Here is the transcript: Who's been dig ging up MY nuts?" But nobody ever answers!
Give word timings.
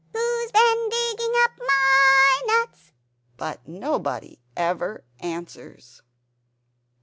Who's 0.13 0.51
been 0.51 0.89
dig 0.89 1.17
ging 1.19 1.31
up 1.43 1.51
MY 1.59 2.41
nuts?" 2.47 2.91
But 3.37 3.67
nobody 3.67 4.39
ever 4.57 5.03
answers! 5.19 6.01